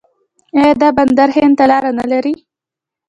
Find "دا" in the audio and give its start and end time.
0.81-0.89